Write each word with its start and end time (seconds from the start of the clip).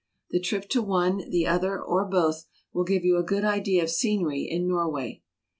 The 0.31 0.39
trip 0.41 0.67
to 0.69 0.81
one, 0.81 1.29
the 1.29 1.45
other, 1.45 1.79
or 1.79 2.05
both, 2.05 2.47
will 2.73 2.85
give 2.85 3.05
you 3.05 3.17
a 3.17 3.23
good 3.23 3.45
idea 3.45 3.83
of 3.83 3.91
scenery 3.91 4.47
in 4.49 4.67
Norway. 4.67 5.21